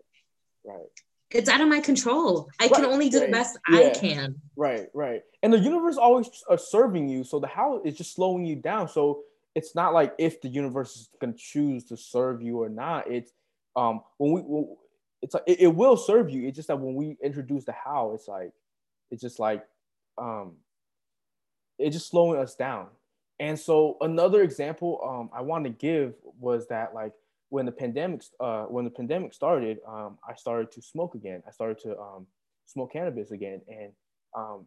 [0.65, 0.87] Right.
[1.31, 2.49] It's out of my control.
[2.61, 2.75] I right.
[2.75, 3.27] can only do right.
[3.27, 3.79] the best yeah.
[3.79, 4.37] I can.
[4.57, 5.23] Right, right.
[5.43, 7.25] And the universe always are serving you.
[7.25, 8.89] So the how is just slowing you down.
[8.89, 9.23] So
[9.55, 13.11] it's not like if the universe is gonna choose to serve you or not.
[13.11, 13.33] It's
[13.75, 14.77] um when we when,
[15.23, 16.47] it's like it, it, will serve you.
[16.47, 18.53] It's just that when we introduce the how, it's like
[19.11, 19.65] it's just like
[20.19, 20.53] um
[21.79, 22.87] it's just slowing us down.
[23.41, 27.13] And so another example um I want to give was that like
[27.55, 31.41] when the pandemic uh when the pandemic started, um I started to smoke again.
[31.47, 32.27] I started to um
[32.67, 33.93] smoke cannabis again and
[34.37, 34.67] um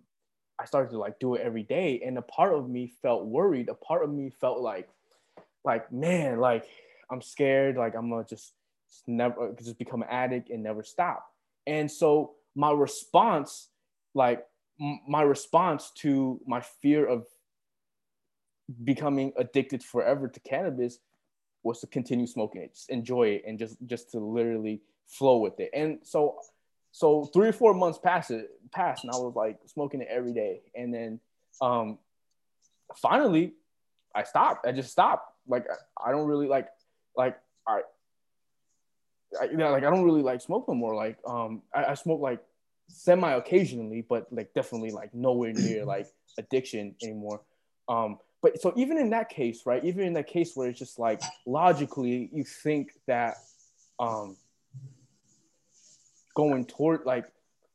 [0.58, 3.68] I started to like do it every day and a part of me felt worried.
[3.68, 4.88] A part of me felt like
[5.66, 6.66] like man, like
[7.12, 8.54] I'm scared, like I'm gonna just
[9.06, 11.26] never just become an addict and never stop.
[11.76, 13.68] And so my response,
[14.14, 14.46] like
[14.80, 17.26] m- my response to my fear of
[18.86, 21.00] becoming addicted forever to cannabis
[21.68, 25.60] was to continue smoking it, just enjoy it, and just just to literally flow with
[25.60, 25.70] it.
[25.74, 26.40] And so,
[26.92, 30.34] so three or four months passed it passed, and I was like smoking it every
[30.34, 30.62] day.
[30.76, 31.20] And then,
[31.62, 32.00] um,
[32.96, 33.54] finally,
[34.16, 34.66] I stopped.
[34.66, 35.32] I just stopped.
[35.48, 36.70] Like I, I don't really like
[37.16, 37.82] like I
[39.40, 40.96] I, you know, like I don't really like smoke no more.
[40.96, 42.42] Like, um, I, I smoke like
[42.88, 47.42] semi occasionally, but like definitely like nowhere near like addiction anymore.
[47.90, 49.84] Um, but so even in that case, right?
[49.84, 53.36] Even in that case where it's just like logically you think that
[54.00, 54.38] um
[56.36, 57.26] going toward like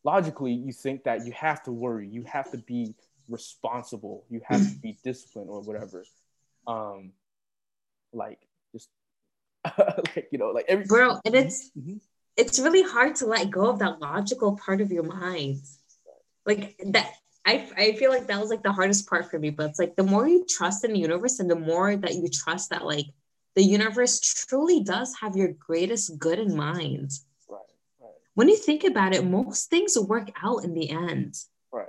[0.05, 2.95] logically you think that you have to worry, you have to be
[3.29, 4.25] responsible.
[4.31, 6.05] You have to be disciplined or whatever.
[6.67, 7.13] Um,
[8.13, 8.39] like
[8.73, 8.89] just
[9.79, 11.97] like you know, like every bro, and it's mm-hmm.
[12.37, 15.63] it's really hard to let go of that logical part of your mind.
[16.47, 17.11] Like that
[17.45, 19.97] I, I feel like that was like the hardest part for me, but it's like
[19.97, 23.07] the more you trust in the universe and the more that you trust that like
[23.57, 27.11] the universe truly does have your greatest good in mind.
[27.49, 27.61] Right,
[28.01, 28.11] right.
[28.35, 31.35] When you think about it, most things work out in the end.
[31.73, 31.89] Right.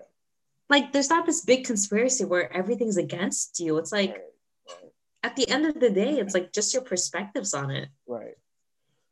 [0.69, 3.77] Like there's not this big conspiracy where everything's against you.
[3.77, 7.69] It's like right, at the end of the day, it's like just your perspectives on
[7.69, 7.89] it.
[8.07, 8.35] Right.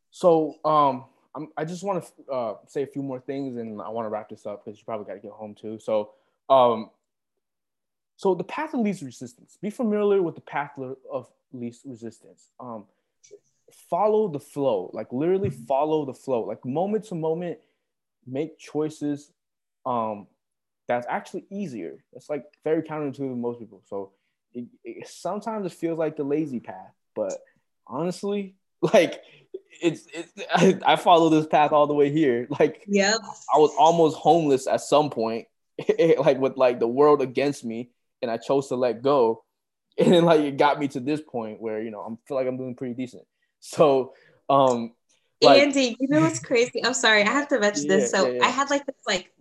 [0.09, 3.87] So um I'm, i just want to uh, say a few more things and I
[3.87, 5.79] want to wrap this up because you probably got to get home too.
[5.79, 6.11] So
[6.49, 6.89] um,
[8.17, 9.57] so the path of least resistance.
[9.61, 10.71] Be familiar with the path
[11.11, 12.51] of least resistance.
[12.59, 12.85] Um,
[13.89, 14.91] follow the flow.
[14.93, 16.43] Like literally follow the flow.
[16.43, 17.59] Like moment to moment,
[18.27, 19.31] make choices.
[19.85, 20.27] Um,
[20.87, 22.03] that's actually easier.
[22.13, 23.81] It's like very counterintuitive to most people.
[23.87, 24.11] So
[24.53, 27.33] it, it, sometimes it feels like the lazy path, but
[27.87, 29.21] honestly, like
[29.81, 32.47] it's, it's I, I follow this path all the way here.
[32.59, 33.15] Like, yeah,
[33.53, 35.47] I was almost homeless at some point,
[36.19, 37.91] like with like the world against me
[38.21, 39.43] and I chose to let go.
[39.97, 42.47] And then like it got me to this point where, you know, I feel like
[42.47, 43.23] I'm doing pretty decent.
[43.63, 44.13] So
[44.49, 44.93] um
[45.41, 46.83] like, Andy, you know what's crazy?
[46.83, 48.11] I'm sorry, I have to mention yeah, this.
[48.11, 48.45] So yeah, yeah.
[48.45, 49.31] I had like this like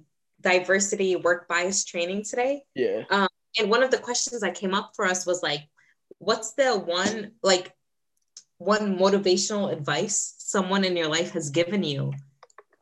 [0.40, 2.64] diversity work bias training today.
[2.74, 3.04] Yeah.
[3.10, 5.60] Um, and one of the questions that came up for us was like,
[6.18, 7.72] what's the one like
[8.58, 12.12] one motivational advice someone in your life has given you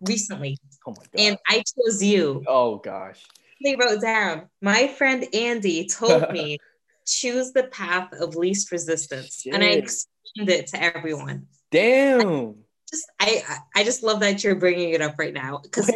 [0.01, 0.59] recently?
[0.87, 1.21] Oh my god.
[1.21, 2.45] And I chose you.
[2.47, 3.25] Oh gosh
[3.63, 6.59] they wrote down, my friend Andy told me
[7.07, 9.43] choose the path of least resistance.
[9.43, 9.55] Shit.
[9.55, 11.47] And I explained it to everyone.
[11.71, 12.21] Damn.
[12.21, 12.55] I
[12.91, 13.43] just I
[13.77, 15.91] I just love that you're bringing it up right now because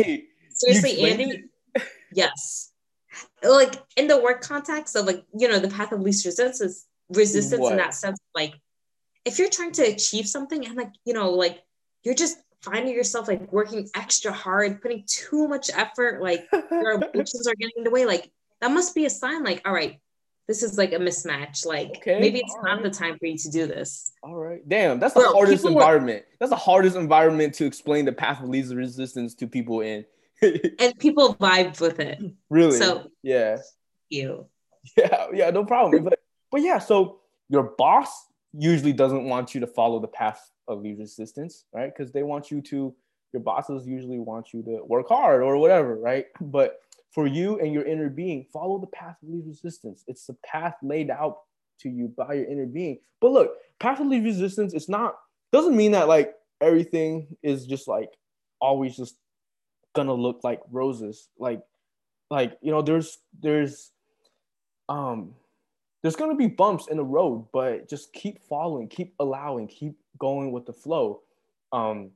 [0.51, 1.45] seriously, Andy.
[2.13, 2.73] yes,
[3.43, 7.61] like in the work context of like you know the path of least resistance, resistance
[7.61, 7.73] what?
[7.73, 8.55] in that sense, like
[9.25, 11.63] if you're trying to achieve something and like you know like
[12.05, 17.47] you're just finding yourself like working extra hard, putting too much effort, like your emotions
[17.47, 20.01] are getting in the way, like that must be a sign, like, all right,
[20.49, 21.65] this is like a mismatch.
[21.67, 22.83] Like okay, maybe it's not right.
[22.83, 24.13] the time for you to do this.
[24.23, 24.67] All right.
[24.69, 26.25] Damn, that's the hardest environment.
[26.39, 30.05] That's the hardest environment to explain the path of least resistance to people in.
[30.43, 32.21] and people vibe with it.
[32.51, 32.79] Really?
[32.79, 33.59] So yeah.
[34.09, 34.47] You.
[34.97, 36.03] Yeah, yeah, no problem.
[36.03, 36.19] but
[36.51, 41.01] but yeah, so your boss usually doesn't want you to follow the path of least
[41.01, 41.93] resistance, right?
[41.95, 42.95] Because they want you to,
[43.33, 46.27] your bosses usually want you to work hard or whatever, right?
[46.41, 50.05] But for you and your inner being, follow the path of least resistance.
[50.07, 51.39] It's the path laid out
[51.81, 52.99] to you by your inner being.
[53.21, 55.17] But look, path of least resistance, it's not,
[55.53, 58.11] doesn't mean that like everything is just like
[58.61, 59.17] always just
[59.95, 61.29] gonna look like roses.
[61.39, 61.63] Like,
[62.31, 63.91] like, you know, there's, there's,
[64.89, 65.35] um,
[66.03, 69.97] there's going to be bumps in the road, but just keep following, keep allowing, keep
[70.19, 71.21] going with the flow.
[71.73, 72.11] Um,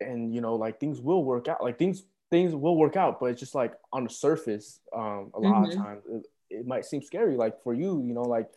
[0.00, 1.62] and you know, like things will work out.
[1.62, 5.40] Like things things will work out, but it's just like on the surface, um, a
[5.40, 5.70] lot mm-hmm.
[5.70, 7.36] of times it, it, might seem scary.
[7.36, 8.48] Like for you, you know, like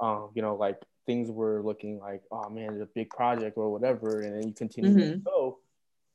[0.00, 3.70] um, you know, like things were looking like, oh man, it's a big project or
[3.70, 5.12] whatever, and then you continue mm-hmm.
[5.12, 5.58] to go,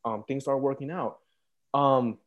[0.04, 1.20] um, things start working out.
[1.74, 2.18] Um,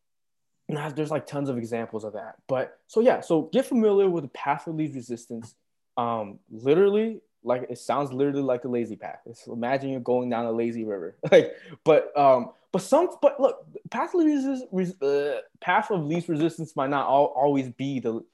[0.68, 2.36] there's like tons of examples of that.
[2.48, 5.54] But so yeah, so get familiar with the path of least resistance.
[5.96, 9.20] Um, literally, like it sounds literally like a lazy path.
[9.26, 11.16] It's, imagine you're going down a lazy river.
[11.30, 11.52] like,
[11.84, 16.74] but um, but some, but look, path of least res, uh, path of least resistance
[16.74, 18.24] might not all, always be the,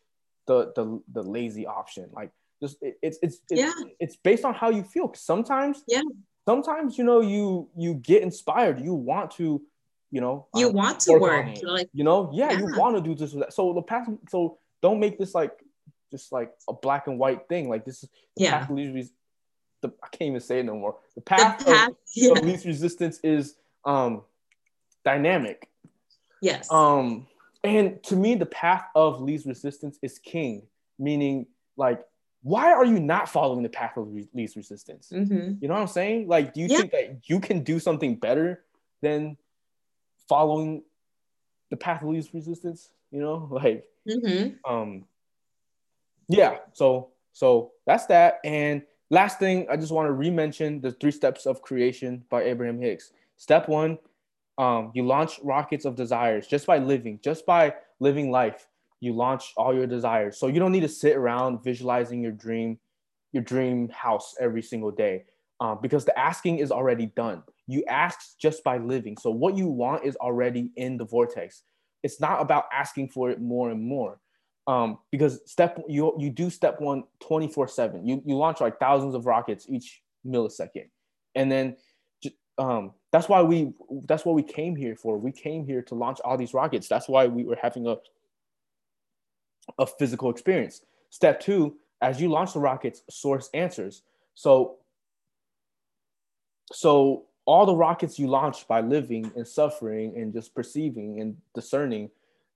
[0.46, 2.08] the the the lazy option.
[2.12, 2.30] Like,
[2.62, 3.72] just it, it's it's it's, yeah.
[3.98, 5.12] it's based on how you feel.
[5.14, 6.02] Sometimes, yeah.
[6.48, 8.80] Sometimes you know you you get inspired.
[8.80, 9.60] You want to
[10.10, 12.58] you know you um, want to work, work like you know yeah, yeah.
[12.58, 13.52] you want to do this that.
[13.52, 15.52] so the path so don't make this like
[16.10, 18.58] just like a black and white thing like this is the yeah.
[18.58, 19.12] path least
[19.82, 22.32] the I can't even say it no more the path, the path of, yeah.
[22.32, 24.22] of least resistance is um
[25.04, 25.68] dynamic
[26.42, 27.26] yes um
[27.62, 30.62] and to me the path of least resistance is king
[30.98, 32.04] meaning like
[32.42, 35.54] why are you not following the path of least resistance mm-hmm.
[35.60, 36.78] you know what i'm saying like do you yeah.
[36.78, 38.64] think that you can do something better
[39.02, 39.36] than
[40.30, 40.82] following
[41.70, 44.72] the path of least resistance, you know, like mm-hmm.
[44.72, 45.04] um
[46.28, 48.38] yeah, so so that's that.
[48.44, 52.80] And last thing, I just want to re-mention the three steps of creation by Abraham
[52.80, 53.12] Hicks.
[53.36, 53.98] Step one,
[54.56, 58.68] um, you launch rockets of desires just by living, just by living life.
[59.00, 60.38] You launch all your desires.
[60.38, 62.78] So you don't need to sit around visualizing your dream,
[63.32, 65.24] your dream house every single day,
[65.58, 69.16] um, because the asking is already done you ask just by living.
[69.16, 71.62] So what you want is already in the vortex.
[72.02, 74.18] It's not about asking for it more and more.
[74.66, 79.14] um, because step you you do step one 24 7 you you launch like thousands
[79.14, 80.88] of rockets each millisecond
[81.34, 81.76] and then
[82.58, 83.72] um, that's why we
[84.04, 87.08] that's what we came here for we came here to launch all these rockets that's
[87.08, 87.96] why we were having a
[89.78, 94.02] a physical experience step two as you launch the rockets source answers
[94.34, 94.76] so
[96.72, 102.08] so all the rockets you launch by living and suffering and just perceiving and discerning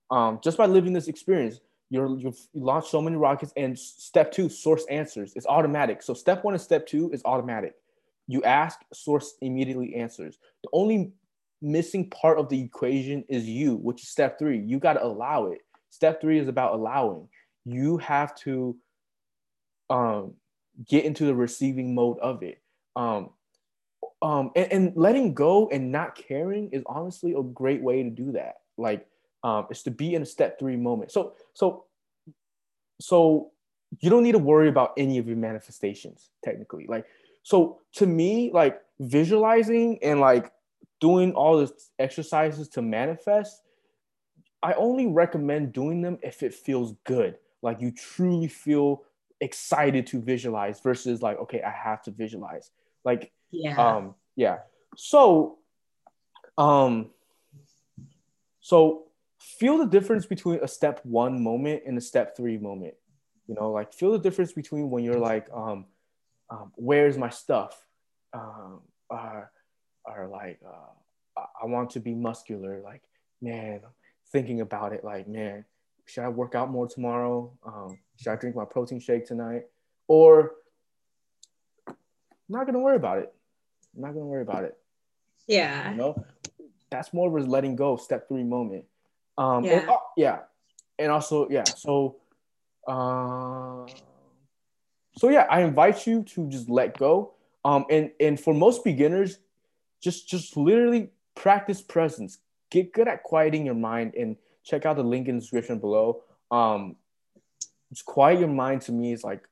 [0.09, 4.49] um, just by living this experience you're you've launched so many rockets and step two
[4.49, 5.33] source answers.
[5.35, 6.01] It's automatic.
[6.01, 7.75] So step one and step two is automatic.
[8.27, 10.39] You ask source immediately answers.
[10.63, 11.11] The only
[11.61, 14.59] missing part of the equation is you which is step three.
[14.59, 15.59] You got to allow it.
[15.91, 17.29] Step three is about allowing.
[17.65, 18.75] You have to
[19.89, 20.33] um,
[20.89, 22.61] get into the receiving mode of it.
[22.95, 23.29] Um,
[24.21, 28.31] um, and, and letting go and not caring is honestly a great way to do
[28.31, 29.07] that like
[29.43, 31.11] um, is to be in a step three moment.
[31.11, 31.85] So, so,
[32.99, 33.51] so
[33.99, 36.85] you don't need to worry about any of your manifestations technically.
[36.87, 37.05] Like,
[37.43, 40.51] so to me, like visualizing and like
[40.99, 43.61] doing all the exercises to manifest,
[44.63, 47.37] I only recommend doing them if it feels good.
[47.61, 49.03] Like you truly feel
[49.41, 52.71] excited to visualize versus like, okay, I have to visualize.
[53.03, 53.95] Like, yeah.
[53.95, 54.59] Um, yeah.
[54.95, 55.57] So,
[56.57, 57.11] um,
[58.61, 59.03] so
[59.39, 62.95] feel the difference between a step one moment and a step three moment.
[63.47, 65.85] You know, like feel the difference between when you're like, um,
[66.49, 67.85] um where's my stuff?
[68.33, 69.51] Um, or,
[70.05, 72.81] or like, uh, I want to be muscular.
[72.81, 73.03] Like,
[73.41, 73.81] man,
[74.31, 75.65] thinking about it, like, man,
[76.05, 77.51] should I work out more tomorrow?
[77.65, 79.63] Um, should I drink my protein shake tonight?
[80.07, 80.53] Or
[81.87, 81.95] I'm
[82.49, 83.34] not gonna worry about it.
[83.95, 84.77] I'm not gonna worry about it.
[85.47, 85.91] Yeah.
[85.91, 86.25] You know,
[86.89, 88.85] that's more of a letting go, step three moment.
[89.37, 89.71] Um, yeah.
[89.71, 90.39] And, oh, yeah.
[90.97, 91.63] And also, yeah.
[91.63, 92.17] So,
[92.87, 93.85] uh,
[95.17, 97.33] so yeah, I invite you to just let go.
[97.63, 99.39] Um, and and for most beginners,
[100.01, 102.37] just just literally practice presence.
[102.69, 106.23] Get good at quieting your mind, and check out the link in the description below.
[106.51, 106.95] Um,
[107.91, 109.47] just quiet your mind to me is like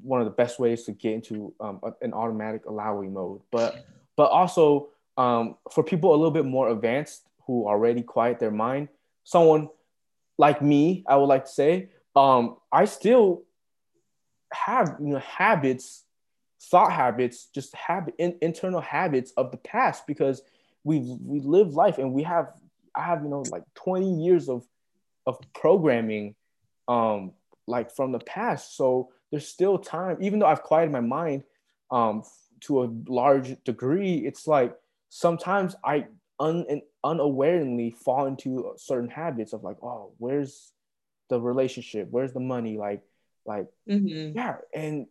[0.00, 3.40] one of the best ways to get into um, an automatic allowing mode.
[3.50, 3.84] But
[4.16, 8.88] but also um, for people a little bit more advanced who already quiet their mind,
[9.24, 9.68] someone
[10.38, 13.42] like me, I would like to say, um, I still
[14.52, 16.04] have you know habits,
[16.62, 20.42] thought habits, just habit in, internal habits of the past because
[20.84, 22.52] we we live life and we have
[22.94, 24.64] I have you know like 20 years of
[25.26, 26.34] of programming
[26.88, 27.32] um
[27.66, 28.76] like from the past.
[28.76, 31.44] So there's still time, even though I've quieted my mind
[31.90, 32.22] um
[32.60, 34.76] to a large degree, it's like
[35.08, 36.06] sometimes I
[36.38, 40.72] un, unawarely fall into certain habits of like, oh, where's
[41.28, 42.08] the relationship?
[42.10, 42.76] Where's the money?
[42.76, 43.02] Like,
[43.46, 44.36] like, mm-hmm.
[44.36, 45.06] yeah, and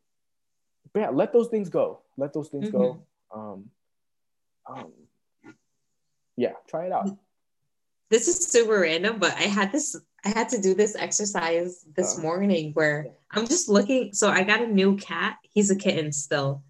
[0.95, 2.01] yeah, let those things go.
[2.17, 2.77] Let those things mm-hmm.
[2.77, 3.03] go.
[3.33, 3.69] Um,
[4.67, 4.91] um,
[6.35, 7.17] yeah, try it out.
[8.09, 9.95] This is super random, but I had this.
[10.25, 14.13] I had to do this exercise this uh, morning where I'm just looking.
[14.13, 15.37] So I got a new cat.
[15.41, 16.63] He's a kitten still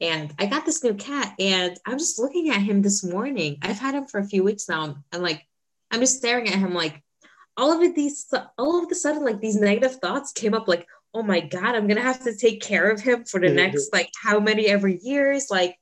[0.00, 3.58] and I got this new cat, and I'm just looking at him this morning.
[3.62, 5.42] I've had him for a few weeks now, and like
[5.90, 7.02] I'm just staring at him, like
[7.56, 7.94] all of it.
[7.94, 11.74] These all of a sudden, like these negative thoughts came up, like, oh my god,
[11.74, 14.88] I'm gonna have to take care of him for the next like how many ever
[14.88, 15.78] years, like,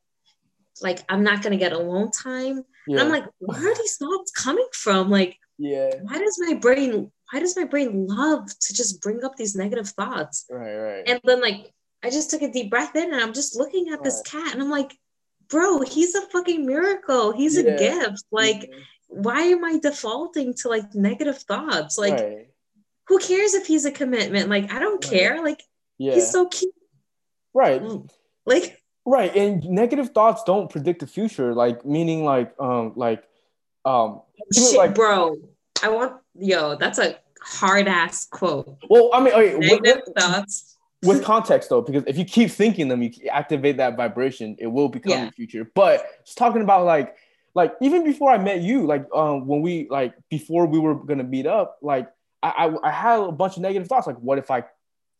[0.80, 2.64] like I'm not gonna get alone time.
[2.86, 3.00] Yeah.
[3.00, 5.10] And I'm like, where are these thoughts coming from?
[5.10, 7.10] Like, yeah, why does my brain?
[7.32, 10.46] Why does my brain love to just bring up these negative thoughts?
[10.50, 11.02] Right, right.
[11.06, 11.72] And then like
[12.04, 14.62] I just took a deep breath in and I'm just looking at this cat and
[14.62, 14.94] I'm like,
[15.48, 17.32] bro, he's a fucking miracle.
[17.32, 17.70] He's yeah.
[17.70, 18.24] a gift.
[18.30, 19.22] Like, mm-hmm.
[19.22, 21.96] why am I defaulting to like negative thoughts?
[21.96, 22.48] Like, right.
[23.08, 24.50] who cares if he's a commitment?
[24.50, 25.14] Like, I don't right.
[25.14, 25.42] care.
[25.42, 25.62] Like,
[25.96, 26.14] yeah.
[26.14, 26.74] he's so cute.
[27.54, 27.82] Right.
[28.44, 29.34] Like, right.
[29.34, 31.54] And negative thoughts don't predict the future.
[31.54, 33.24] Like, meaning like, um, like,
[33.84, 34.22] um,
[34.52, 35.36] shit, like, bro.
[35.82, 38.78] I want, yo, that's a hard ass quote.
[38.88, 42.50] Well, I mean, okay, negative what, what, thoughts with context though, because if you keep
[42.50, 45.24] thinking them, you activate that vibration, it will become yeah.
[45.26, 45.70] the future.
[45.74, 47.16] But just talking about like,
[47.54, 51.24] like even before I met you, like um, when we like before we were gonna
[51.24, 52.08] meet up, like
[52.42, 54.06] I, I, I had a bunch of negative thoughts.
[54.06, 54.64] Like, what if I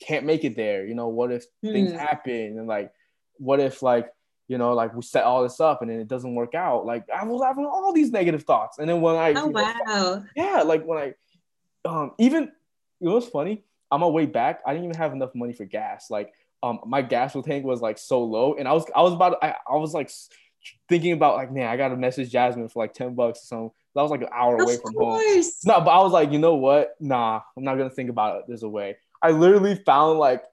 [0.03, 0.85] can't make it there?
[0.85, 1.73] You know, what if mm.
[1.73, 1.99] things hmm.
[1.99, 2.59] happen?
[2.59, 2.91] And like,
[3.37, 4.09] what if like
[4.49, 6.84] you know, like we set all this up and then it doesn't work out?
[6.86, 10.62] Like I was having all these negative thoughts, and then when I oh wow yeah,
[10.62, 11.14] like when I
[11.88, 12.51] um even
[13.01, 16.11] it was funny on my way back, I didn't even have enough money for gas.
[16.11, 16.32] Like,
[16.62, 19.55] um, my gas tank was like so low, and I was I was about I,
[19.68, 20.11] I was like
[20.88, 24.03] thinking about like man, I gotta message Jasmine for like ten bucks or some That
[24.03, 25.64] was like an hour away of from course.
[25.64, 25.78] home.
[25.78, 26.95] No, but I was like, you know what?
[27.01, 28.45] Nah, I'm not gonna think about it.
[28.49, 28.97] There's a way.
[29.22, 30.45] I literally found like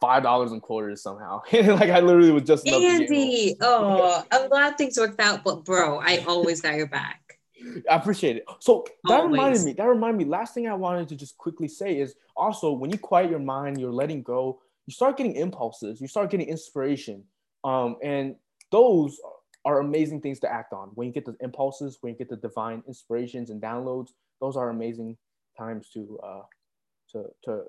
[0.00, 1.42] five dollars in quarters somehow.
[1.52, 3.18] like I literally was just enough to get home.
[3.18, 7.20] Andy, oh, I'm glad things worked out, but bro, I always got your back.
[7.90, 8.44] I appreciate it.
[8.60, 9.72] So that reminded me.
[9.72, 10.24] That reminded me.
[10.30, 13.80] Last thing I wanted to just quickly say is also when you quiet your mind,
[13.80, 14.60] you're letting go.
[14.86, 16.00] You start getting impulses.
[16.00, 17.24] You start getting inspiration.
[17.64, 18.36] Um, and
[18.72, 19.20] those
[19.64, 20.88] are amazing things to act on.
[20.94, 24.08] When you get the impulses, when you get the divine inspirations and downloads,
[24.40, 25.16] those are amazing
[25.58, 26.42] times to uh,
[27.12, 27.64] to to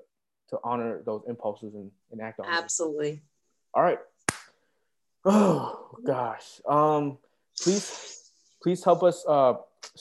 [0.52, 2.46] to honor those impulses and, and act on.
[2.46, 2.54] them.
[2.54, 3.22] Absolutely.
[3.74, 3.98] All right.
[5.24, 6.60] Oh gosh.
[6.68, 7.18] Um,
[7.58, 8.30] please,
[8.62, 9.54] please help us uh,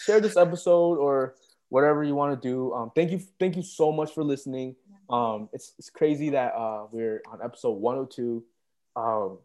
[0.06, 1.36] share this episode or
[1.70, 2.74] whatever you want to do.
[2.74, 4.76] Um, thank you, thank you so much for listening.
[5.10, 8.44] Um, it's it's crazy that uh, we're on episode 102.
[8.96, 9.40] Um,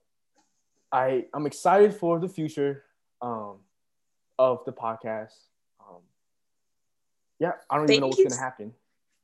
[0.93, 2.85] I I'm excited for the future
[3.23, 3.57] um,
[4.39, 5.35] of the podcast.
[5.81, 6.03] Um,
[7.39, 8.29] yeah, I don't even know what's you.
[8.29, 8.73] gonna happen.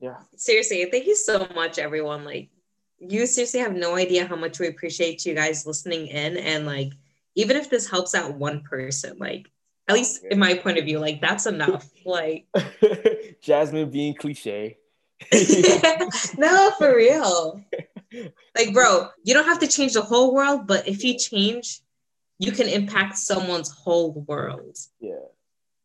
[0.03, 0.16] Yeah.
[0.36, 2.24] Seriously, thank you so much, everyone.
[2.24, 2.50] Like,
[2.98, 6.36] you seriously have no idea how much we appreciate you guys listening in.
[6.36, 6.92] And like,
[7.36, 9.48] even if this helps out one person, like,
[9.86, 11.88] at least in my point of view, like that's enough.
[12.05, 12.46] Like,
[13.42, 14.78] Jasmine being cliche.
[16.36, 17.62] no, for real.
[18.57, 21.80] Like, bro, you don't have to change the whole world, but if you change,
[22.40, 24.76] you can impact someone's whole world.
[24.98, 25.14] Yeah,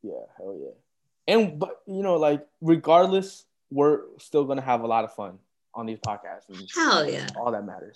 [0.02, 1.34] yeah, hell yeah.
[1.34, 5.40] And but you know, like regardless, we're still gonna have a lot of fun
[5.74, 7.28] on these podcasts, and Hell yeah.
[7.36, 7.86] all that matters.